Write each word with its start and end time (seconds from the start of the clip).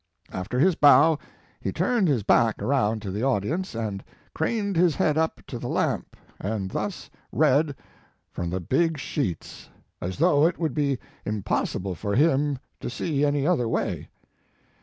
After 0.31 0.57
his 0.57 0.73
bow 0.73 1.19
he 1.59 1.71
turned 1.71 2.07
his 2.07 2.23
back 2.23 2.59
around 2.59 3.03
to 3.03 3.11
the 3.11 3.21
audience 3.21 3.75
and 3.75 4.03
craned 4.33 4.75
his 4.75 4.95
head 4.95 5.15
up 5.15 5.41
to 5.45 5.59
the 5.59 5.67
lamp 5.69 6.17
and 6.39 6.71
thus 6.71 7.11
read 7.31 7.75
from 8.31 8.49
the 8.49 8.59
big 8.59 8.97
sheets 8.97 9.69
as 10.01 10.17
though 10.17 10.47
it 10.47 10.57
would 10.57 10.73
be 10.73 10.97
impossible 11.23 11.93
for 11.93 12.15
him 12.15 12.57
to 12.79 12.89
see 12.89 13.23
any 13.23 13.45
other 13.45 13.69
way. 13.69 14.09